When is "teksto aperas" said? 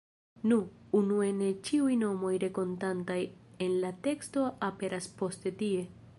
4.09-5.13